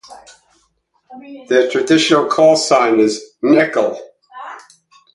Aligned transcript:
Their 1.47 1.69
traditional 1.69 2.25
call 2.25 2.55
sign 2.55 2.99
is 2.99 3.35
"Nikel". 3.43 3.99